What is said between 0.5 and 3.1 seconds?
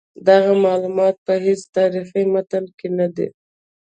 معلومات په هیڅ تاریخي متن کې نه